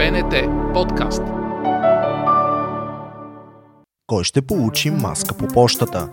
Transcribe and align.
БНТ 0.00 0.34
подкаст. 0.74 1.22
Кой 4.06 4.24
ще 4.24 4.42
получи 4.42 4.90
маска 4.90 5.34
по 5.34 5.46
почтата? 5.46 6.08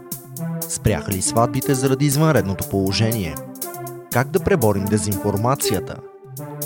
Спряха 0.62 1.12
ли 1.12 1.22
сватбите 1.22 1.74
заради 1.74 2.06
извънредното 2.06 2.70
положение? 2.70 3.36
Как 4.12 4.30
да 4.30 4.40
преборим 4.40 4.86
дезинформацията? 4.86 5.96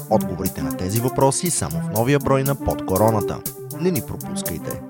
Отговорите 0.09 0.61
на 0.61 0.77
тези 0.77 0.99
въпроси 0.99 1.49
само 1.49 1.81
в 1.81 1.89
новия 1.93 2.19
брой 2.19 2.43
на 2.43 2.55
Под 2.55 2.85
короната. 2.85 3.39
Не 3.81 3.91
ни 3.91 4.01
пропускайте! 4.07 4.81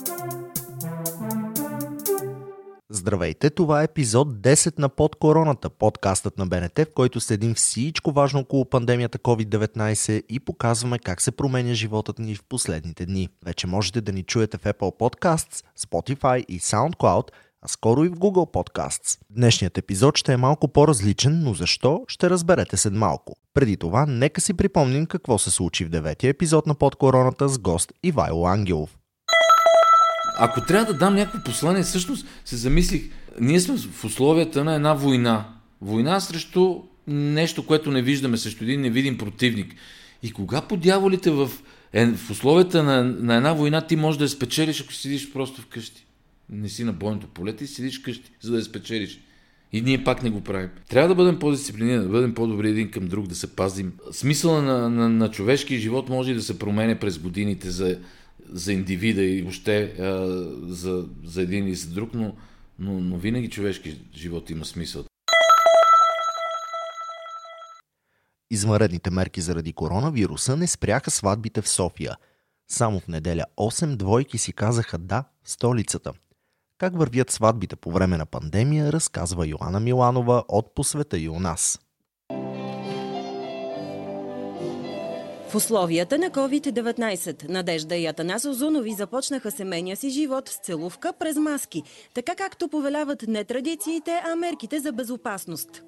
Здравейте, 3.02 3.49
това 3.49 3.81
е 3.81 3.83
епизод 3.83 4.27
10 4.34 4.79
на 4.79 4.89
Под 4.89 5.15
короната, 5.15 5.70
подкастът 5.70 6.38
на 6.38 6.45
БНТ, 6.45 6.79
в 6.79 6.93
който 6.95 7.20
следим 7.20 7.54
всичко 7.54 8.11
важно 8.11 8.39
около 8.39 8.66
пандемията 8.66 9.20
COVID-19 9.20 10.23
и 10.29 10.39
показваме 10.39 10.99
как 10.99 11.21
се 11.21 11.31
променя 11.31 11.73
животът 11.73 12.20
ни 12.20 12.35
в 12.35 12.43
последните 12.49 13.05
дни. 13.05 13.29
Вече 13.45 13.67
можете 13.67 14.02
да 14.02 14.12
ни 14.12 14.23
чуете 14.23 14.57
в 14.57 14.63
Apple 14.63 14.99
Podcasts, 14.99 15.66
Spotify 15.79 16.45
и 16.45 16.59
SoundCloud, 16.59 17.27
а 17.62 17.67
скоро 17.67 18.05
и 18.05 18.09
в 18.09 18.16
Google 18.16 18.53
Podcasts. 18.53 19.20
Днешният 19.29 19.77
епизод 19.77 20.18
ще 20.18 20.34
е 20.34 20.38
малко 20.38 20.68
по-различен, 20.68 21.43
но 21.43 21.54
защо 21.54 22.04
ще 22.07 22.29
разберете 22.29 22.77
след 22.77 22.93
малко. 22.93 23.35
Преди 23.54 23.77
това, 23.77 24.05
нека 24.05 24.41
си 24.41 24.54
припомним 24.54 25.05
какво 25.05 25.38
се 25.38 25.52
случи 25.52 25.85
в 25.85 25.90
деветия 25.90 26.29
епизод 26.29 26.68
на 26.68 26.76
Под 26.76 26.95
короната 26.95 27.49
с 27.49 27.59
гост 27.59 27.93
Ивайло 28.04 28.48
Ангелов. 28.48 28.98
Ако 30.38 30.66
трябва 30.66 30.94
да 30.94 30.99
дам 30.99 31.16
някакво 31.16 31.44
послание, 31.44 31.84
всъщност 31.84 32.27
се 32.45 32.55
замислих, 32.55 33.09
ние 33.40 33.59
сме 33.59 33.77
в 33.77 34.05
условията 34.05 34.63
на 34.63 34.76
една 34.76 34.94
война. 34.94 35.45
Война 35.81 36.20
срещу 36.20 36.76
нещо, 37.07 37.66
което 37.66 37.91
не 37.91 38.02
виждаме, 38.02 38.38
срещу 38.38 38.63
един 38.63 38.81
невидим 38.81 39.17
противник. 39.17 39.76
И 40.23 40.31
кога 40.31 40.62
по 40.62 40.77
дяволите 40.77 41.31
в, 41.31 41.52
е, 41.94 42.05
в 42.05 42.31
условията 42.31 42.84
на, 42.84 43.04
на 43.04 43.35
една 43.35 43.54
война 43.54 43.81
ти 43.81 43.95
можеш 43.95 44.17
да 44.17 44.23
я 44.23 44.30
спечелиш, 44.30 44.82
ако 44.82 44.93
седиш 44.93 45.32
просто 45.34 45.62
вкъщи. 45.62 46.05
Не 46.49 46.70
си 46.70 46.84
на 46.84 46.93
бойното 46.93 47.27
поле, 47.27 47.55
ти 47.55 47.68
седиш 47.68 47.99
вкъщи, 47.99 48.32
за 48.41 48.52
да 48.52 48.57
я 48.57 48.63
спечелиш. 48.63 49.20
И 49.74 49.82
ние 49.82 50.04
пак 50.04 50.24
не 50.24 50.29
го 50.29 50.41
правим. 50.41 50.70
Трябва 50.90 51.09
да 51.09 51.15
бъдем 51.15 51.40
по-дисциплинирани, 51.40 52.04
да 52.04 52.09
бъдем 52.09 52.34
по-добри 52.34 52.70
един 52.70 52.91
към 52.91 53.07
друг, 53.07 53.27
да 53.27 53.35
се 53.35 53.55
пазим. 53.55 53.93
Смисъла 54.12 54.62
на, 54.62 54.90
на, 54.90 55.09
на 55.09 55.32
човешкия 55.32 55.79
живот 55.79 56.09
може 56.09 56.32
и 56.32 56.35
да 56.35 56.41
се 56.41 56.59
променя 56.59 56.96
през 56.96 57.20
годините 57.20 57.71
за 57.71 57.98
за 58.49 58.73
индивида 58.73 59.23
и 59.23 59.41
въобще 59.41 59.95
за, 60.63 61.05
за 61.23 61.41
един 61.41 61.67
и 61.67 61.75
за 61.75 61.89
друг, 61.89 62.13
но, 62.13 62.35
но, 62.79 62.99
но 62.99 63.17
винаги 63.17 63.49
човешки 63.49 64.01
живот 64.16 64.50
има 64.50 64.66
смисъл. 64.66 65.03
Извънредните 68.51 69.12
мерки 69.12 69.41
заради 69.41 69.73
коронавируса 69.73 70.57
не 70.57 70.67
спряха 70.67 71.12
сватбите 71.12 71.62
в 71.62 71.69
София. 71.69 72.17
Само 72.67 73.00
в 73.00 73.07
неделя 73.07 73.45
8 73.57 73.95
двойки 73.95 74.38
си 74.38 74.53
казаха 74.53 74.97
да 74.97 75.23
в 75.44 75.51
столицата. 75.51 76.13
Как 76.78 76.97
вървят 76.97 77.31
сватбите 77.31 77.75
по 77.75 77.91
време 77.91 78.17
на 78.17 78.25
пандемия, 78.25 78.94
разказва 78.94 79.47
Йоанна 79.47 79.79
Миланова 79.79 80.44
от 80.47 80.75
Посвета 80.75 81.19
и 81.19 81.29
у 81.29 81.39
нас. 81.39 81.79
В 85.52 85.56
условията 85.56 86.18
на 86.18 86.30
COVID-19 86.30 87.50
Надежда 87.50 87.96
и 87.96 88.06
Атанас 88.06 88.46
Озунови 88.46 88.94
започнаха 88.94 89.52
семейния 89.52 89.97
си 89.97 90.09
живот 90.09 90.50
с 90.50 90.58
целувка 90.58 91.13
през 91.19 91.35
маски, 91.35 91.84
така 92.13 92.35
както 92.35 92.68
повеляват 92.68 93.24
не 93.28 93.44
традициите, 93.44 94.22
а 94.25 94.35
мерките 94.35 94.80
за 94.80 94.91
безопасност. 94.91 95.84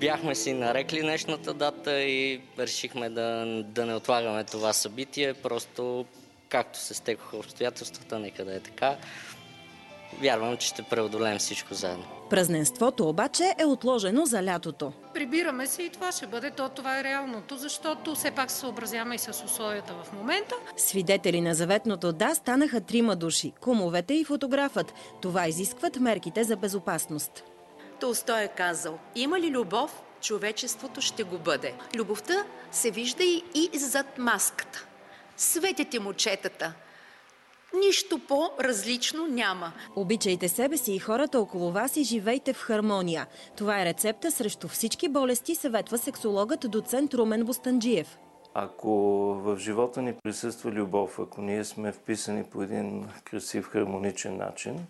Бяхме 0.00 0.34
си 0.34 0.52
нарекли 0.52 1.00
днешната 1.00 1.54
дата 1.54 2.02
и 2.02 2.40
решихме 2.58 3.10
да, 3.10 3.46
да 3.68 3.86
не 3.86 3.94
отлагаме 3.94 4.44
това 4.44 4.72
събитие, 4.72 5.34
просто 5.34 6.04
както 6.48 6.78
се 6.78 6.94
стекоха 6.94 7.36
обстоятелствата, 7.36 8.18
нека 8.18 8.44
да 8.44 8.54
е 8.54 8.60
така. 8.60 8.96
Вярвам, 10.20 10.56
че 10.56 10.66
ще 10.66 10.82
преодолеем 10.82 11.38
всичко 11.38 11.74
заедно. 11.74 12.04
Празненството 12.30 13.08
обаче 13.08 13.54
е 13.58 13.64
отложено 13.64 14.26
за 14.26 14.42
лятото. 14.42 14.92
Прибираме 15.14 15.66
се 15.66 15.82
и 15.82 15.90
това 15.90 16.12
ще 16.12 16.26
бъде, 16.26 16.50
то 16.50 16.68
това 16.68 17.00
е 17.00 17.04
реалното, 17.04 17.56
защото 17.56 18.14
все 18.14 18.30
пак 18.30 18.50
се 18.50 18.56
съобразяваме 18.56 19.14
и 19.14 19.18
с 19.18 19.44
условията 19.44 19.94
в 20.04 20.12
момента. 20.12 20.54
Свидетели 20.76 21.40
на 21.40 21.54
заветното 21.54 22.12
да 22.12 22.34
станаха 22.34 22.80
трима 22.80 23.16
души– 23.16 23.52
кумовете 23.60 24.14
и 24.14 24.24
фотографът. 24.24 24.94
Това 25.22 25.48
изискват 25.48 26.00
мерките 26.00 26.44
за 26.44 26.56
безопасност. 26.56 27.44
Толстой 28.00 28.42
е 28.42 28.48
казал, 28.48 28.98
има 29.14 29.40
ли 29.40 29.50
любов, 29.50 30.02
човечеството 30.20 31.00
ще 31.00 31.22
го 31.22 31.38
бъде. 31.38 31.74
Любовта 31.96 32.44
се 32.70 32.90
вижда 32.90 33.24
и 33.54 33.70
зад 33.74 34.18
маската. 34.18 34.86
Светите 35.36 36.00
мочетата, 36.00 36.72
Нищо 37.80 38.18
по-различно 38.28 39.26
няма. 39.26 39.72
Обичайте 39.96 40.48
себе 40.48 40.76
си 40.76 40.92
и 40.92 40.98
хората 40.98 41.40
около 41.40 41.72
вас 41.72 41.96
и 41.96 42.02
живейте 42.02 42.52
в 42.52 42.56
хармония. 42.56 43.26
Това 43.56 43.80
е 43.80 43.84
рецепта 43.84 44.30
срещу 44.30 44.68
всички 44.68 45.08
болести, 45.08 45.54
съветва 45.54 45.98
сексологът 45.98 46.70
доцент 46.70 47.14
Румен 47.14 47.44
Бостанджиев. 47.44 48.18
Ако 48.54 48.90
в 49.44 49.58
живота 49.58 50.02
ни 50.02 50.14
присъства 50.22 50.70
любов, 50.70 51.18
ако 51.18 51.42
ние 51.42 51.64
сме 51.64 51.92
вписани 51.92 52.44
по 52.44 52.62
един 52.62 53.06
красив, 53.24 53.64
хармоничен 53.64 54.36
начин, 54.36 54.86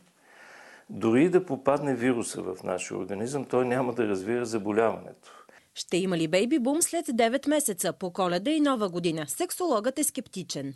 дори 0.91 1.29
да 1.29 1.47
попадне 1.47 1.95
вируса 1.95 2.43
в 2.43 2.63
нашия 2.65 2.99
организъм, 2.99 3.45
той 3.45 3.65
няма 3.65 3.93
да 3.93 4.09
развира 4.09 4.47
заболяването. 4.47 5.45
Ще 5.75 5.97
има 5.97 6.19
ли 6.19 6.29
бейби 6.29 6.59
бум 6.59 6.83
след 6.83 7.07
9 7.07 7.49
месеца 7.49 7.93
по 7.93 8.11
коледа 8.11 8.51
и 8.51 8.61
нова 8.61 8.89
година? 8.89 9.25
Сексологът 9.29 9.99
е 9.99 10.05
скептичен 10.05 10.75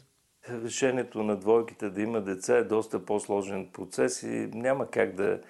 решението 0.64 1.22
на 1.22 1.36
двойките 1.36 1.90
да 1.90 2.02
има 2.02 2.20
деца 2.20 2.56
е 2.56 2.64
доста 2.64 3.04
по-сложен 3.04 3.68
процес 3.72 4.22
и 4.22 4.48
няма 4.54 4.86
как 4.86 5.14
да 5.14 5.40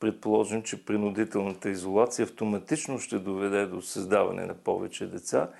предположим, 0.00 0.62
че 0.62 0.84
принудителната 0.84 1.70
изолация 1.70 2.24
автоматично 2.24 2.98
ще 2.98 3.18
доведе 3.18 3.66
до 3.66 3.82
създаване 3.82 4.46
на 4.46 4.54
повече 4.54 5.06
деца, 5.06 5.50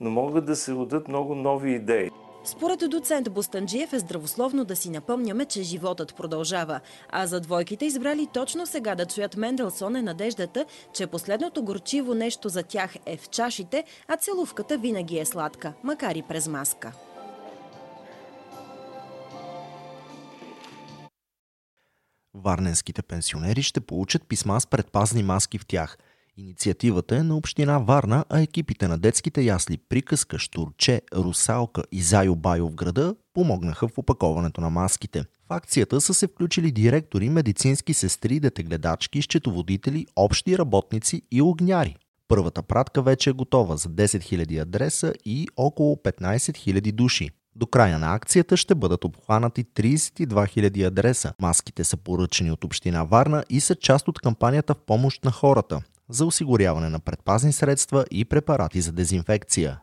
но 0.00 0.10
могат 0.10 0.44
да 0.44 0.56
се 0.56 0.72
родят 0.72 1.08
много 1.08 1.34
нови 1.34 1.72
идеи. 1.72 2.10
Според 2.44 2.90
доцент 2.90 3.30
Бостанджиев 3.30 3.92
е 3.92 3.98
здравословно 3.98 4.64
да 4.64 4.76
си 4.76 4.90
напомняме, 4.90 5.44
че 5.44 5.62
животът 5.62 6.16
продължава. 6.16 6.80
А 7.08 7.26
за 7.26 7.40
двойките 7.40 7.86
избрали 7.86 8.28
точно 8.32 8.66
сега 8.66 8.94
да 8.94 9.06
чуят 9.06 9.36
Менделсон 9.36 9.96
е 9.96 10.02
надеждата, 10.02 10.64
че 10.92 11.06
последното 11.06 11.62
горчиво 11.62 12.14
нещо 12.14 12.48
за 12.48 12.62
тях 12.62 12.94
е 13.06 13.16
в 13.16 13.28
чашите, 13.28 13.84
а 14.08 14.16
целувката 14.16 14.78
винаги 14.78 15.18
е 15.18 15.24
сладка, 15.24 15.72
макар 15.82 16.14
и 16.14 16.22
през 16.22 16.48
маска. 16.48 16.92
Варненските 22.38 23.02
пенсионери 23.02 23.62
ще 23.62 23.80
получат 23.80 24.28
писма 24.28 24.60
с 24.60 24.66
предпазни 24.66 25.22
маски 25.22 25.58
в 25.58 25.66
тях. 25.66 25.98
Инициативата 26.36 27.16
е 27.16 27.22
на 27.22 27.36
Община 27.36 27.78
Варна, 27.78 28.24
а 28.28 28.40
екипите 28.40 28.88
на 28.88 28.98
детските 28.98 29.42
ясли 29.42 29.78
Приказка, 29.88 30.38
Штурче, 30.38 31.02
Русалка 31.14 31.82
и 31.92 32.02
Зайо 32.02 32.36
Байо 32.36 32.68
в 32.68 32.74
града 32.74 33.14
помогнаха 33.34 33.88
в 33.88 33.98
опаковането 33.98 34.60
на 34.60 34.70
маските. 34.70 35.20
В 35.20 35.52
акцията 35.52 36.00
са 36.00 36.14
се 36.14 36.26
включили 36.26 36.72
директори, 36.72 37.28
медицински 37.28 37.94
сестри, 37.94 38.40
детегледачки, 38.40 39.22
счетоводители, 39.22 40.06
общи 40.16 40.58
работници 40.58 41.22
и 41.30 41.42
огняри. 41.42 41.96
Първата 42.28 42.62
пратка 42.62 43.02
вече 43.02 43.30
е 43.30 43.32
готова 43.32 43.76
за 43.76 43.88
10 43.88 44.04
000 44.04 44.62
адреса 44.62 45.14
и 45.24 45.48
около 45.56 45.96
15 45.96 46.36
000 46.36 46.92
души. 46.92 47.30
До 47.56 47.66
края 47.66 47.98
на 47.98 48.14
акцията 48.14 48.56
ще 48.56 48.74
бъдат 48.74 49.04
обхванати 49.04 49.64
32 49.64 50.26
000 50.26 50.86
адреса. 50.86 51.32
Маските 51.40 51.84
са 51.84 51.96
поръчани 51.96 52.50
от 52.50 52.64
Община 52.64 53.04
Варна 53.04 53.44
и 53.50 53.60
са 53.60 53.74
част 53.74 54.08
от 54.08 54.20
кампанията 54.20 54.74
в 54.74 54.80
помощ 54.86 55.24
на 55.24 55.30
хората 55.30 55.82
за 56.08 56.26
осигуряване 56.26 56.88
на 56.88 57.00
предпазни 57.00 57.52
средства 57.52 58.04
и 58.10 58.24
препарати 58.24 58.80
за 58.80 58.92
дезинфекция. 58.92 59.80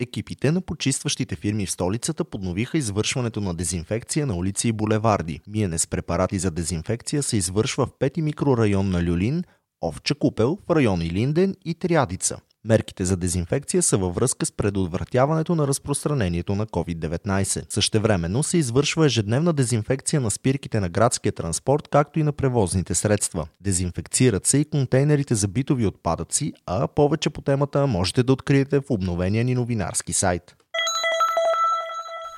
Екипите 0.00 0.52
на 0.52 0.60
почистващите 0.60 1.36
фирми 1.36 1.66
в 1.66 1.70
столицата 1.70 2.24
подновиха 2.24 2.78
извършването 2.78 3.40
на 3.40 3.54
дезинфекция 3.54 4.26
на 4.26 4.34
улици 4.34 4.68
и 4.68 4.72
булеварди. 4.72 5.40
Миене 5.46 5.78
с 5.78 5.86
препарати 5.86 6.38
за 6.38 6.50
дезинфекция 6.50 7.22
се 7.22 7.36
извършва 7.36 7.86
в 7.86 7.98
пети 7.98 8.22
микрорайон 8.22 8.90
на 8.90 9.02
Люлин, 9.02 9.44
Овча 9.84 10.14
купел 10.14 10.58
в 10.68 10.76
район 10.76 11.02
Илинден 11.02 11.54
и 11.64 11.74
Трядица. 11.74 12.38
Мерките 12.66 13.04
за 13.04 13.16
дезинфекция 13.16 13.82
са 13.82 13.98
във 13.98 14.14
връзка 14.14 14.46
с 14.46 14.52
предотвратяването 14.52 15.54
на 15.54 15.66
разпространението 15.66 16.54
на 16.54 16.66
COVID-19. 16.66 17.72
Същевременно 17.72 18.42
се 18.42 18.58
извършва 18.58 19.06
ежедневна 19.06 19.52
дезинфекция 19.52 20.20
на 20.20 20.30
спирките 20.30 20.80
на 20.80 20.88
градския 20.88 21.32
транспорт, 21.32 21.88
както 21.88 22.18
и 22.18 22.22
на 22.22 22.32
превозните 22.32 22.94
средства. 22.94 23.46
Дезинфекцират 23.60 24.46
се 24.46 24.58
и 24.58 24.64
контейнерите 24.64 25.34
за 25.34 25.48
битови 25.48 25.86
отпадъци, 25.86 26.52
а 26.66 26.88
повече 26.88 27.30
по 27.30 27.40
темата 27.40 27.86
можете 27.86 28.22
да 28.22 28.32
откриете 28.32 28.78
в 28.78 28.90
обновения 28.90 29.44
ни 29.44 29.54
новинарски 29.54 30.12
сайт. 30.12 30.56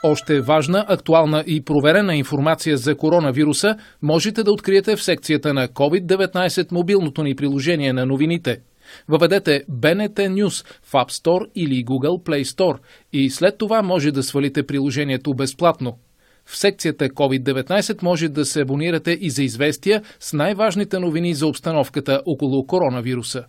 Още 0.02 0.40
важна, 0.40 0.84
актуална 0.88 1.44
и 1.46 1.64
проверена 1.64 2.16
информация 2.16 2.78
за 2.78 2.96
коронавируса 2.96 3.76
можете 4.02 4.42
да 4.42 4.52
откриете 4.52 4.96
в 4.96 5.02
секцията 5.02 5.54
на 5.54 5.68
COVID-19 5.68 6.72
мобилното 6.72 7.22
ни 7.22 7.36
приложение 7.36 7.92
на 7.92 8.06
новините– 8.06 8.60
Въведете 9.08 9.64
BNT 9.70 10.14
News 10.14 10.66
в 10.82 10.92
App 10.92 11.10
Store 11.10 11.46
или 11.54 11.84
Google 11.84 12.22
Play 12.22 12.44
Store 12.44 12.78
и 13.12 13.30
след 13.30 13.58
това 13.58 13.82
може 13.82 14.10
да 14.10 14.22
свалите 14.22 14.66
приложението 14.66 15.34
безплатно. 15.34 15.98
В 16.46 16.56
секцията 16.56 17.08
COVID-19 17.08 18.02
може 18.02 18.28
да 18.28 18.44
се 18.44 18.60
абонирате 18.60 19.18
и 19.20 19.30
за 19.30 19.42
известия 19.42 20.02
с 20.20 20.32
най-важните 20.32 20.98
новини 20.98 21.34
за 21.34 21.46
обстановката 21.46 22.22
около 22.26 22.66
коронавируса. 22.66 23.44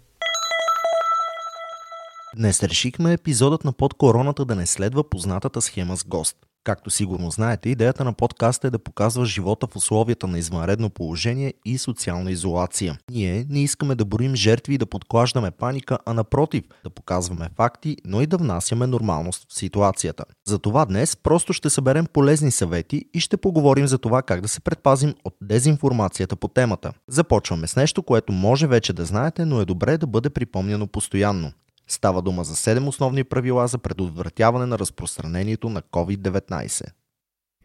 Днес 2.35 2.63
решихме 2.63 3.13
епизодът 3.13 3.63
на 3.63 3.73
под 3.73 3.93
короната 3.93 4.45
да 4.45 4.55
не 4.55 4.65
следва 4.65 5.09
познатата 5.09 5.61
схема 5.61 5.97
с 5.97 6.03
гост. 6.03 6.46
Както 6.67 6.89
сигурно 6.89 7.31
знаете, 7.31 7.69
идеята 7.69 8.03
на 8.03 8.13
подкаста 8.13 8.67
е 8.67 8.71
да 8.71 8.79
показва 8.79 9.25
живота 9.25 9.67
в 9.67 9.75
условията 9.75 10.27
на 10.27 10.39
извънредно 10.39 10.89
положение 10.89 11.53
и 11.65 11.77
социална 11.77 12.31
изолация. 12.31 12.97
Ние 13.11 13.45
не 13.49 13.63
искаме 13.63 13.95
да 13.95 14.05
броим 14.05 14.35
жертви 14.35 14.73
и 14.73 14.77
да 14.77 14.85
подклаждаме 14.85 15.51
паника, 15.51 15.99
а 16.05 16.13
напротив, 16.13 16.63
да 16.83 16.89
показваме 16.89 17.49
факти, 17.55 17.97
но 18.05 18.21
и 18.21 18.27
да 18.27 18.37
внасяме 18.37 18.87
нормалност 18.87 19.45
в 19.49 19.57
ситуацията. 19.57 20.25
Затова 20.47 20.85
днес 20.85 21.15
просто 21.15 21.53
ще 21.53 21.69
съберем 21.69 22.05
полезни 22.13 22.51
съвети 22.51 23.05
и 23.13 23.19
ще 23.19 23.37
поговорим 23.37 23.87
за 23.87 23.97
това 23.97 24.21
как 24.21 24.41
да 24.41 24.47
се 24.47 24.59
предпазим 24.59 25.15
от 25.23 25.35
дезинформацията 25.41 26.35
по 26.35 26.47
темата. 26.47 26.91
Започваме 27.07 27.67
с 27.67 27.75
нещо, 27.75 28.03
което 28.03 28.33
може 28.33 28.67
вече 28.67 28.93
да 28.93 29.05
знаете, 29.05 29.45
но 29.45 29.61
е 29.61 29.65
добре 29.65 29.97
да 29.97 30.07
бъде 30.07 30.29
припомняно 30.29 30.87
постоянно. 30.87 31.51
Става 31.87 32.21
дума 32.21 32.43
за 32.43 32.55
7 32.55 32.87
основни 32.87 33.23
правила 33.23 33.67
за 33.67 33.77
предотвратяване 33.77 34.65
на 34.65 34.79
разпространението 34.79 35.69
на 35.69 35.81
COVID-19. 35.81 36.85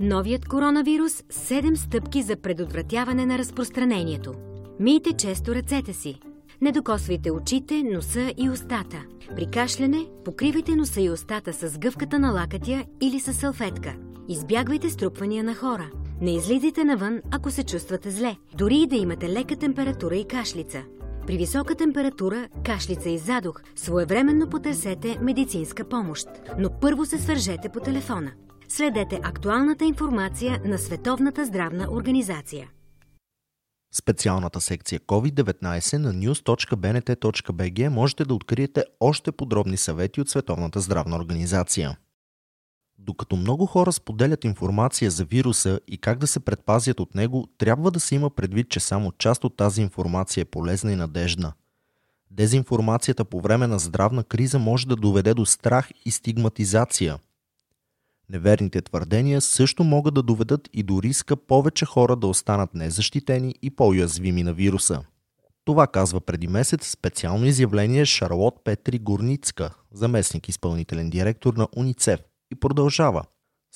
Новият 0.00 0.48
коронавирус– 0.48 1.12
7 1.32 1.74
стъпки 1.74 2.22
за 2.22 2.36
предотвратяване 2.36 3.26
на 3.26 3.38
разпространението. 3.38 4.34
Мийте 4.80 5.12
често 5.12 5.54
ръцете 5.54 5.92
си. 5.92 6.20
Не 6.60 6.72
докосвайте 6.72 7.30
очите, 7.30 7.82
носа 7.82 8.34
и 8.38 8.50
устата. 8.50 9.04
При 9.36 9.46
кашляне 9.46 10.06
покривайте 10.24 10.76
носа 10.76 11.00
и 11.00 11.10
устата 11.10 11.52
с 11.52 11.78
гъвката 11.78 12.18
на 12.18 12.30
лакътя 12.30 12.84
или 13.00 13.20
с 13.20 13.34
салфетка. 13.34 13.94
Избягвайте 14.28 14.90
струпвания 14.90 15.44
на 15.44 15.54
хора. 15.54 15.90
Не 16.20 16.34
излизайте 16.34 16.84
навън, 16.84 17.20
ако 17.30 17.50
се 17.50 17.64
чувствате 17.64 18.10
зле, 18.10 18.36
дори 18.54 18.76
и 18.76 18.86
да 18.86 18.96
имате 18.96 19.28
лека 19.28 19.56
температура 19.56 20.16
и 20.16 20.24
кашлица. 20.24 20.82
При 21.26 21.36
висока 21.36 21.74
температура, 21.74 22.48
кашлица 22.64 23.10
и 23.10 23.18
задух, 23.18 23.62
своевременно 23.76 24.48
потърсете 24.50 25.18
медицинска 25.20 25.88
помощ, 25.88 26.26
но 26.58 26.70
първо 26.80 27.06
се 27.06 27.18
свържете 27.18 27.68
по 27.68 27.80
телефона. 27.80 28.32
Следете 28.68 29.20
актуалната 29.22 29.84
информация 29.84 30.62
на 30.64 30.78
Световната 30.78 31.44
здравна 31.44 31.86
организация. 31.90 32.70
Специалната 33.94 34.60
секция 34.60 35.00
COVID-19 35.00 35.98
на 35.98 36.14
news.bnt.bg 36.14 37.88
можете 37.88 38.24
да 38.24 38.34
откриете 38.34 38.84
още 39.00 39.32
подробни 39.32 39.76
съвети 39.76 40.20
от 40.20 40.28
Световната 40.28 40.80
здравна 40.80 41.16
организация. 41.16 41.96
Докато 43.04 43.36
много 43.36 43.66
хора 43.66 43.92
споделят 43.92 44.44
информация 44.44 45.10
за 45.10 45.24
вируса 45.24 45.80
и 45.88 45.98
как 45.98 46.18
да 46.18 46.26
се 46.26 46.40
предпазят 46.40 47.00
от 47.00 47.14
него, 47.14 47.48
трябва 47.58 47.90
да 47.90 48.00
се 48.00 48.14
има 48.14 48.30
предвид, 48.30 48.68
че 48.68 48.80
само 48.80 49.12
част 49.12 49.44
от 49.44 49.56
тази 49.56 49.82
информация 49.82 50.42
е 50.42 50.44
полезна 50.44 50.92
и 50.92 50.96
надежна. 50.96 51.52
Дезинформацията 52.30 53.24
по 53.24 53.40
време 53.40 53.66
на 53.66 53.78
здравна 53.78 54.24
криза 54.24 54.58
може 54.58 54.88
да 54.88 54.96
доведе 54.96 55.34
до 55.34 55.46
страх 55.46 55.90
и 56.04 56.10
стигматизация. 56.10 57.18
Неверните 58.28 58.82
твърдения 58.82 59.40
също 59.40 59.84
могат 59.84 60.14
да 60.14 60.22
доведат 60.22 60.68
и 60.72 60.82
до 60.82 61.02
риска 61.02 61.36
повече 61.36 61.86
хора 61.86 62.16
да 62.16 62.26
останат 62.26 62.74
незащитени 62.74 63.54
и 63.62 63.70
по-уязвими 63.70 64.42
на 64.42 64.52
вируса. 64.52 65.04
Това 65.64 65.86
казва 65.86 66.20
преди 66.20 66.48
месец 66.48 66.90
специално 66.90 67.46
изявление 67.46 68.04
Шарлот 68.04 68.64
Петри 68.64 68.98
Горницка, 68.98 69.74
заместник 69.92 70.48
изпълнителен 70.48 71.10
директор 71.10 71.54
на 71.54 71.68
УНИЦЕФ 71.76 72.20
и 72.52 72.54
продължава. 72.54 73.22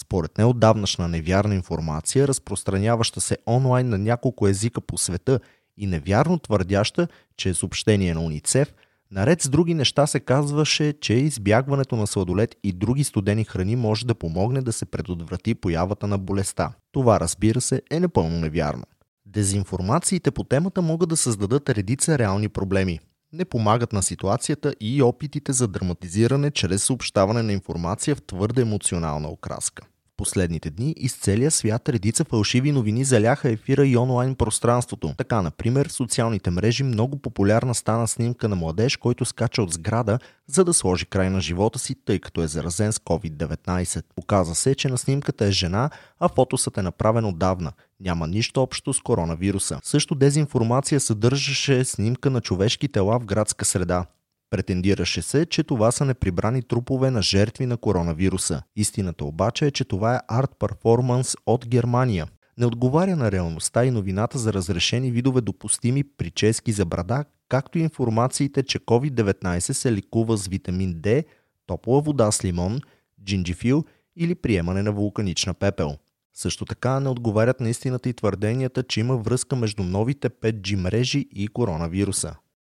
Според 0.01 0.39
неотдавнашна 0.39 1.09
невярна 1.09 1.55
информация, 1.55 2.29
разпространяваща 2.29 3.21
се 3.21 3.39
онлайн 3.47 3.89
на 3.89 3.99
няколко 3.99 4.49
езика 4.49 4.81
по 4.81 4.99
света 4.99 5.41
и 5.77 5.87
невярно 5.87 6.39
твърдяща, 6.39 7.09
че 7.37 7.49
е 7.49 7.55
съобщение 7.55 8.15
на 8.15 8.21
уницев, 8.21 8.75
наред 9.11 9.43
с 9.43 9.49
други 9.49 9.75
неща 9.75 10.07
се 10.07 10.21
казваше, 10.21 10.93
че 11.01 11.15
избягването 11.15 11.97
на 11.97 12.07
сладолет 12.07 12.57
и 12.65 12.73
други 12.73 13.05
студени 13.05 13.45
храни 13.45 13.77
може 13.77 14.07
да 14.07 14.15
помогне 14.15 14.63
да 14.63 14.73
се 14.73 14.87
предотврати 14.87 15.55
появата 15.55 16.07
на 16.07 16.19
болестта. 16.19 16.73
Това, 16.93 17.21
разбира 17.21 17.61
се, 17.61 17.83
е 17.91 18.01
непълно 18.01 18.41
невярно. 18.41 18.85
Дезинформациите 19.27 20.31
по 20.31 20.45
темата 20.45 20.83
могат 20.83 21.09
да 21.09 21.17
създадат 21.17 21.69
редица 21.69 22.19
реални 22.19 22.49
проблеми 22.49 23.01
не 23.37 23.45
помагат 23.45 23.93
на 23.93 24.03
ситуацията 24.03 24.75
и 24.81 25.03
опитите 25.03 25.53
за 25.53 25.69
драматизиране 25.69 26.51
чрез 26.51 26.85
съобщаване 26.85 27.43
на 27.43 27.53
информация 27.53 28.17
в 28.17 28.23
твърде 28.23 28.63
емоционална 28.63 29.29
окраска 29.29 29.83
последните 30.17 30.71
дни 30.71 30.95
из 30.97 31.15
целия 31.15 31.51
свят 31.51 31.89
редица 31.89 32.25
фалшиви 32.25 32.73
новини 32.73 33.05
заляха 33.05 33.51
ефира 33.51 33.87
и 33.87 33.97
онлайн 33.97 34.35
пространството. 34.35 35.15
Така, 35.17 35.43
например, 35.43 35.89
в 35.89 35.93
социалните 35.93 36.51
мрежи 36.51 36.83
много 36.83 37.19
популярна 37.19 37.75
стана 37.75 38.09
снимка 38.09 38.49
на 38.49 38.57
младеж, 38.57 38.97
който 38.97 39.25
скача 39.25 39.63
от 39.63 39.73
сграда, 39.73 40.19
за 40.47 40.65
да 40.65 40.75
сложи 40.75 41.07
край 41.07 41.31
на 41.31 41.41
живота 41.41 41.79
си, 41.79 41.95
тъй 42.05 42.19
като 42.19 42.43
е 42.43 42.47
заразен 42.47 42.93
с 42.93 42.99
COVID-19. 42.99 44.05
Оказа 44.17 44.55
се, 44.55 44.75
че 44.75 44.89
на 44.89 44.99
снимката 44.99 45.45
е 45.45 45.51
жена, 45.51 45.91
а 46.21 46.29
фотосът 46.29 46.79
е 46.79 46.83
направен 46.83 47.25
отдавна. 47.25 47.73
Няма 48.01 48.27
нищо 48.27 48.63
общо 48.63 48.93
с 48.93 49.01
коронавируса. 49.01 49.81
Също 49.83 50.15
дезинформация 50.15 51.01
съдържаше 51.01 51.85
снимка 51.85 52.31
на 52.31 52.41
човешки 52.41 52.89
тела 52.89 53.19
в 53.19 53.25
градска 53.25 53.65
среда. 53.65 54.07
Претендираше 54.51 55.23
се, 55.23 55.47
че 55.47 55.63
това 55.63 55.93
са 55.93 56.05
неприбрани 56.05 56.63
трупове 56.63 57.11
на 57.11 57.23
жертви 57.23 57.67
на 57.67 57.77
коронавируса. 57.77 58.63
Истината 58.77 59.25
обаче 59.25 59.67
е, 59.67 59.71
че 59.71 59.85
това 59.85 60.15
е 60.15 60.21
арт 60.29 60.51
перформанс 60.59 61.37
от 61.47 61.69
Германия. 61.69 62.27
Не 62.59 62.67
отговаря 62.67 63.17
на 63.17 63.33
реалността 63.33 63.85
и 63.85 63.91
новината 63.91 64.39
за 64.39 64.53
разрешени 64.53 65.11
видове 65.11 65.41
допустими 65.41 66.05
прически 66.05 66.73
за 66.73 66.85
брада, 66.85 67.25
както 67.49 67.79
и 67.79 67.83
информациите, 67.83 68.63
че 68.63 68.79
COVID-19 68.79 69.59
се 69.59 69.93
ликува 69.93 70.37
с 70.37 70.47
витамин 70.47 70.95
D, 70.95 71.25
топла 71.67 72.01
вода 72.01 72.33
с 72.33 72.45
лимон, 72.45 72.81
джинджифил 73.25 73.85
или 74.17 74.35
приемане 74.35 74.83
на 74.83 74.93
вулканична 74.93 75.55
пепел. 75.55 75.97
Също 76.35 76.65
така 76.65 77.01
не 77.01 77.09
отговарят 77.09 77.61
на 77.61 77.71
истината 77.71 78.09
и 78.09 78.15
твърденията, 78.15 78.83
че 78.83 79.01
има 79.01 79.17
връзка 79.17 79.57
между 79.57 79.83
новите 79.83 80.31
5G 80.31 80.77
мрежи 80.77 81.29
и 81.35 81.49
коронавируса. 81.49 82.35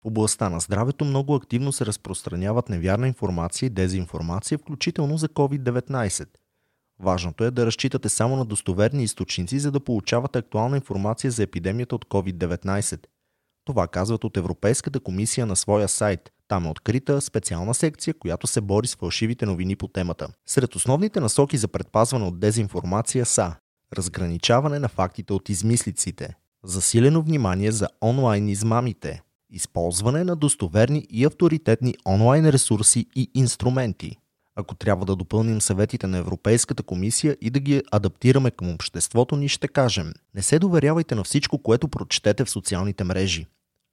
Областта 0.08 0.48
на 0.48 0.60
здравето 0.60 1.04
много 1.04 1.34
активно 1.34 1.72
се 1.72 1.86
разпространяват 1.86 2.68
невярна 2.68 3.08
информация 3.08 3.66
и 3.66 3.70
дезинформация, 3.70 4.58
включително 4.58 5.18
за 5.18 5.28
COVID-19. 5.28 6.28
Важното 7.00 7.44
е 7.44 7.50
да 7.50 7.66
разчитате 7.66 8.08
само 8.08 8.36
на 8.36 8.44
достоверни 8.44 9.02
източници, 9.02 9.58
за 9.58 9.70
да 9.70 9.80
получавате 9.80 10.38
актуална 10.38 10.76
информация 10.76 11.30
за 11.30 11.42
епидемията 11.42 11.94
от 11.94 12.04
COVID-19. 12.04 13.06
Това 13.64 13.88
казват 13.88 14.24
от 14.24 14.36
Европейската 14.36 15.00
комисия 15.00 15.46
на 15.46 15.56
своя 15.56 15.88
сайт. 15.88 16.30
Там 16.48 16.66
е 16.66 16.70
открита 16.70 17.20
специална 17.20 17.74
секция, 17.74 18.14
която 18.14 18.46
се 18.46 18.60
бори 18.60 18.86
с 18.86 18.96
фалшивите 18.96 19.46
новини 19.46 19.76
по 19.76 19.88
темата. 19.88 20.28
Сред 20.46 20.74
основните 20.74 21.20
насоки 21.20 21.56
за 21.56 21.68
предпазване 21.68 22.24
от 22.24 22.40
дезинформация 22.40 23.26
са 23.26 23.54
разграничаване 23.96 24.78
на 24.78 24.88
фактите 24.88 25.32
от 25.32 25.48
измислиците, 25.48 26.34
засилено 26.64 27.22
внимание 27.22 27.72
за 27.72 27.88
онлайн 28.02 28.48
измамите, 28.48 29.22
Използване 29.52 30.24
на 30.24 30.36
достоверни 30.36 31.06
и 31.10 31.24
авторитетни 31.24 31.94
онлайн 32.06 32.48
ресурси 32.48 33.06
и 33.16 33.30
инструменти. 33.34 34.16
Ако 34.56 34.74
трябва 34.74 35.06
да 35.06 35.16
допълним 35.16 35.60
съветите 35.60 36.06
на 36.06 36.18
Европейската 36.18 36.82
комисия 36.82 37.36
и 37.40 37.50
да 37.50 37.60
ги 37.60 37.82
адаптираме 37.90 38.50
към 38.50 38.70
обществото 38.74 39.36
ни, 39.36 39.48
ще 39.48 39.68
кажем 39.68 40.12
не 40.34 40.42
се 40.42 40.58
доверявайте 40.58 41.14
на 41.14 41.24
всичко, 41.24 41.58
което 41.58 41.88
прочетете 41.88 42.44
в 42.44 42.50
социалните 42.50 43.04
мрежи. 43.04 43.46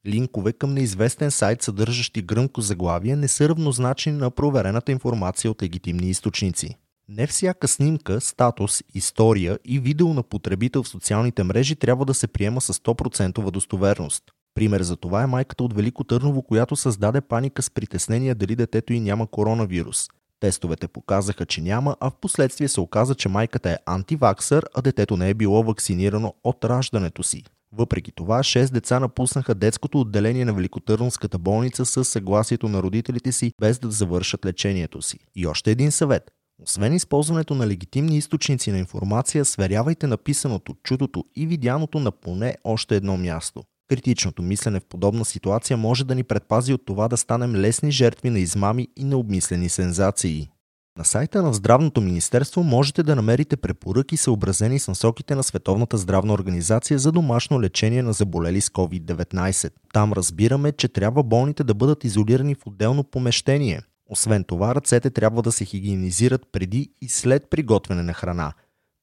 Линкове 0.07 0.53
към 0.53 0.73
неизвестен 0.73 1.31
сайт, 1.31 1.61
съдържащи 1.61 2.21
гръмко 2.21 2.61
заглавие, 2.61 3.15
не 3.15 3.27
са 3.27 3.49
равнозначни 3.49 4.11
на 4.11 4.31
проверената 4.31 4.91
информация 4.91 5.51
от 5.51 5.63
легитимни 5.63 6.09
източници. 6.09 6.75
Не 7.09 7.27
всяка 7.27 7.67
снимка, 7.67 8.21
статус, 8.21 8.83
история 8.93 9.59
и 9.65 9.79
видео 9.79 10.13
на 10.13 10.23
потребител 10.23 10.83
в 10.83 10.87
социалните 10.87 11.43
мрежи 11.43 11.75
трябва 11.75 12.05
да 12.05 12.13
се 12.13 12.27
приема 12.27 12.61
с 12.61 12.73
100% 12.73 13.51
достоверност. 13.51 14.23
Пример 14.55 14.81
за 14.81 14.95
това 14.95 15.23
е 15.23 15.27
майката 15.27 15.63
от 15.63 15.73
Велико 15.73 16.03
Търново, 16.03 16.41
която 16.41 16.75
създаде 16.75 17.21
паника 17.21 17.61
с 17.61 17.69
притеснение 17.69 18.35
дали 18.35 18.55
детето 18.55 18.93
й 18.93 18.99
няма 18.99 19.27
коронавирус. 19.27 20.07
Тестовете 20.39 20.87
показаха, 20.87 21.45
че 21.45 21.61
няма, 21.61 21.95
а 21.99 22.09
в 22.09 22.15
последствие 22.21 22.67
се 22.67 22.81
оказа, 22.81 23.15
че 23.15 23.29
майката 23.29 23.69
е 23.69 23.77
антиваксър, 23.85 24.65
а 24.75 24.81
детето 24.81 25.17
не 25.17 25.29
е 25.29 25.33
било 25.33 25.63
вакцинирано 25.63 26.33
от 26.43 26.65
раждането 26.65 27.23
си. 27.23 27.43
Въпреки 27.71 28.11
това, 28.11 28.39
6 28.39 28.71
деца 28.71 28.99
напуснаха 28.99 29.55
детското 29.55 29.99
отделение 29.99 30.45
на 30.45 30.53
Великотърновската 30.53 31.37
болница 31.37 31.85
с 31.85 32.05
съгласието 32.05 32.69
на 32.69 32.83
родителите 32.83 33.31
си, 33.31 33.51
без 33.61 33.79
да 33.79 33.91
завършат 33.91 34.45
лечението 34.45 35.01
си. 35.01 35.19
И 35.35 35.47
още 35.47 35.71
един 35.71 35.91
съвет. 35.91 36.31
Освен 36.63 36.93
използването 36.93 37.55
на 37.55 37.67
легитимни 37.67 38.17
източници 38.17 38.71
на 38.71 38.77
информация, 38.77 39.45
сверявайте 39.45 40.07
написаното, 40.07 40.75
чудото 40.83 41.23
и 41.35 41.47
видяното 41.47 41.99
на 41.99 42.11
поне 42.11 42.57
още 42.63 42.95
едно 42.95 43.17
място. 43.17 43.63
Критичното 43.89 44.41
мислене 44.41 44.79
в 44.79 44.85
подобна 44.85 45.25
ситуация 45.25 45.77
може 45.77 46.05
да 46.05 46.15
ни 46.15 46.23
предпази 46.23 46.73
от 46.73 46.85
това 46.85 47.07
да 47.07 47.17
станем 47.17 47.55
лесни 47.55 47.91
жертви 47.91 48.29
на 48.29 48.39
измами 48.39 48.87
и 48.95 49.03
необмислени 49.03 49.69
сензации. 49.69 50.49
На 50.97 51.05
сайта 51.05 51.41
на 51.41 51.53
Здравното 51.53 52.01
министерство 52.01 52.63
можете 52.63 53.03
да 53.03 53.15
намерите 53.15 53.57
препоръки 53.57 54.17
съобразени 54.17 54.79
с 54.79 54.87
насоките 54.87 55.35
на 55.35 55.43
Световната 55.43 55.97
здравна 55.97 56.33
организация 56.33 56.99
за 56.99 57.11
домашно 57.11 57.61
лечение 57.61 58.03
на 58.03 58.13
заболели 58.13 58.61
с 58.61 58.69
COVID-19. 58.69 59.71
Там 59.93 60.13
разбираме, 60.13 60.71
че 60.71 60.87
трябва 60.87 61.23
болните 61.23 61.63
да 61.63 61.73
бъдат 61.73 62.03
изолирани 62.03 62.55
в 62.55 62.67
отделно 62.67 63.03
помещение. 63.03 63.81
Освен 64.09 64.43
това, 64.43 64.75
ръцете 64.75 65.09
трябва 65.09 65.41
да 65.41 65.51
се 65.51 65.65
хигиенизират 65.65 66.41
преди 66.51 66.91
и 67.01 67.09
след 67.09 67.49
приготвяне 67.49 68.03
на 68.03 68.13
храна, 68.13 68.53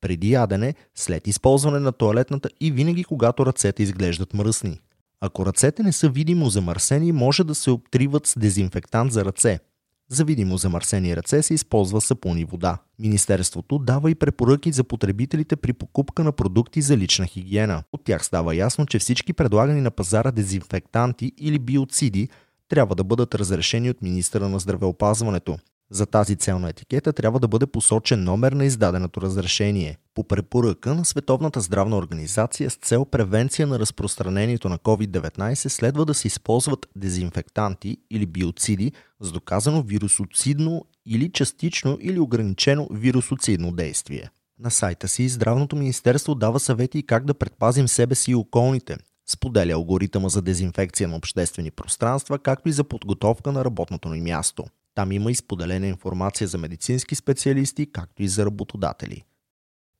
преди 0.03 0.31
ядене, 0.31 0.75
след 0.95 1.27
използване 1.27 1.79
на 1.79 1.93
туалетната 1.93 2.49
и 2.61 2.71
винаги 2.71 3.05
когато 3.05 3.47
ръцете 3.47 3.83
изглеждат 3.83 4.35
мръсни. 4.35 4.81
Ако 5.21 5.47
ръцете 5.47 5.83
не 5.83 5.93
са 5.93 6.09
видимо 6.09 6.49
замърсени, 6.49 7.13
може 7.13 7.45
да 7.45 7.55
се 7.55 7.71
обтриват 7.71 8.27
с 8.27 8.39
дезинфектант 8.39 9.13
за 9.13 9.25
ръце– 9.25 9.61
за 10.13 10.25
видимо 10.25 10.57
замърсени 10.57 11.17
ръце 11.17 11.43
се 11.43 11.55
използва 11.55 12.01
сапун 12.01 12.39
и 12.39 12.45
вода. 12.45 12.79
Министерството 12.99 13.79
дава 13.79 14.11
и 14.11 14.15
препоръки 14.15 14.73
за 14.73 14.85
потребителите 14.85 15.57
при 15.57 15.73
покупка 15.73 16.25
на 16.25 16.33
продукти 16.33 16.83
за 16.83 16.97
лична 16.97 17.27
хигиена. 17.27 17.83
От 17.93 18.05
тях 18.05 18.25
става 18.25 18.57
ясно, 18.57 18.87
че 18.87 18.99
всички 18.99 19.33
предлагани 19.33 19.81
на 19.81 19.91
пазара 19.91 20.31
дезинфектанти 20.31 21.33
или 21.39 21.59
биоциди 21.59 22.29
трябва 22.69 22.95
да 22.95 23.05
бъдат 23.05 23.35
разрешени 23.35 23.91
от 23.91 24.03
министра 24.03 24.49
на 24.49 24.59
здравеопазването. 24.59 25.59
За 25.93 26.07
тази 26.07 26.37
цел 26.37 26.59
на 26.59 26.69
етикета 26.69 27.13
трябва 27.13 27.41
да 27.41 27.49
бъде 27.49 27.67
посочен 27.67 28.25
номер 28.25 28.53
на 28.53 28.65
издаденото 28.65 29.21
разрешение. 29.21 29.99
По 30.15 30.25
препоръка 30.25 30.95
на 30.95 31.05
Световната 31.05 31.61
здравна 31.61 31.97
организация 31.97 32.71
с 32.71 32.77
цел 32.77 33.05
превенция 33.05 33.67
на 33.67 33.79
разпространението 33.79 34.69
на 34.69 34.79
COVID-19 34.79 35.55
следва 35.55 36.05
да 36.05 36.15
се 36.15 36.27
използват 36.27 36.87
дезинфектанти 36.97 37.97
или 38.11 38.27
биоциди 38.27 38.93
с 39.21 39.33
доказано 39.33 39.83
вирусоцидно 39.83 40.85
или 41.07 41.33
частично 41.33 41.99
или 42.01 42.19
ограничено 42.19 42.89
вирусоцидно 42.93 43.73
действие. 43.73 44.31
На 44.59 44.71
сайта 44.71 45.09
си 45.09 45.29
Здравното 45.29 45.77
министерство 45.77 46.35
дава 46.35 46.61
съвети 46.61 47.07
как 47.07 47.25
да 47.25 47.35
предпазим 47.35 47.89
себе 47.89 48.15
си 48.15 48.31
и 48.31 48.35
околните, 48.35 48.97
споделя 49.27 49.73
алгоритъма 49.73 50.29
за 50.29 50.43
дезинфекция 50.43 51.09
на 51.09 51.17
обществени 51.17 51.71
пространства, 51.71 52.39
както 52.39 52.69
и 52.69 52.73
за 52.73 52.85
подготовка 52.85 53.53
на 53.53 53.65
работното 53.65 54.09
ни 54.09 54.21
място. 54.21 54.65
Там 54.95 55.13
има 55.13 55.31
и 55.31 55.35
споделена 55.35 55.87
информация 55.87 56.49
за 56.49 56.59
медицински 56.59 57.15
специалисти, 57.15 57.93
както 57.93 58.23
и 58.23 58.29
за 58.29 58.47
работодатели. 58.47 59.25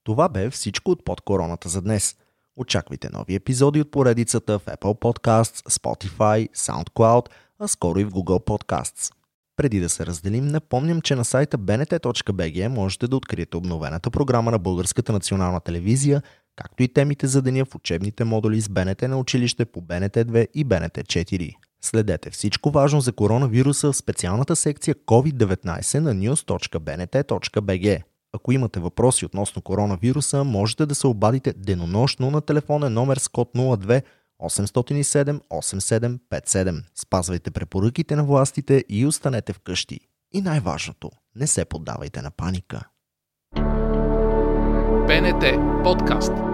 Това 0.05 0.29
бе 0.29 0.51
всичко 0.51 0.91
от 0.91 1.05
под 1.05 1.21
короната 1.21 1.69
за 1.69 1.83
днес. 1.83 2.17
Очаквайте 2.57 3.09
нови 3.13 3.35
епизоди 3.35 3.81
от 3.81 3.91
поредицата 3.91 4.59
в 4.59 4.65
Apple 4.65 5.01
Podcasts, 5.01 5.69
Spotify, 5.69 6.51
SoundCloud, 6.51 7.29
а 7.59 7.69
скоро 7.69 7.99
и 7.99 8.05
в 8.05 8.11
Google 8.11 8.47
Podcasts. 8.47 9.13
Преди 9.57 9.81
да 9.81 9.89
се 9.89 10.07
разделим, 10.07 10.47
напомням, 10.47 11.01
че 11.01 11.15
на 11.15 11.25
сайта 11.25 11.59
bnt.bg 11.59 12.69
можете 12.69 13.09
да 13.09 13.17
откриете 13.17 13.57
обновената 13.57 14.11
програма 14.11 14.51
на 14.51 14.59
Българската 14.59 15.13
национална 15.13 15.61
телевизия, 15.61 16.23
както 16.57 16.83
и 16.83 16.89
темите 16.89 17.27
за 17.27 17.43
деня 17.43 17.65
в 17.65 17.75
учебните 17.75 18.25
модули 18.25 18.61
с 18.61 18.69
БНТ 18.69 19.03
на 19.03 19.19
училище 19.19 19.65
по 19.65 19.81
БНТ 19.81 20.15
2 20.15 20.47
и 20.55 20.65
БНТ 20.65 20.99
4. 20.99 21.55
Следете 21.85 22.31
всичко 22.31 22.71
важно 22.71 23.01
за 23.01 23.13
коронавируса 23.13 23.93
в 23.93 23.97
специалната 23.97 24.57
секция 24.57 24.95
COVID-19 24.95 25.99
на 25.99 26.15
news.bnt.bg. 26.15 28.03
Ако 28.33 28.53
имате 28.53 28.81
въпроси 28.81 29.27
относно 29.27 29.63
коронавируса, 29.63 30.45
можете 30.45 30.87
да 30.87 30.95
се 30.95 31.07
обадите 31.07 31.53
денонощно 31.53 32.31
на 32.31 32.41
телефонен 32.41 32.93
номер 32.93 33.17
с 33.17 33.29
код 33.29 33.51
02 33.55 34.03
807 34.43 35.41
8757. 35.51 36.83
Спазвайте 36.95 37.51
препоръките 37.51 38.17
на 38.17 38.25
властите 38.25 38.85
и 38.89 39.07
останете 39.07 39.53
вкъщи. 39.53 40.01
И 40.33 40.41
най-важното, 40.41 41.11
не 41.37 41.47
се 41.47 41.65
поддавайте 41.65 42.23
на 42.23 42.31
паника. 42.31 42.83
БНТ 45.07 45.45
подкаст. 45.85 46.52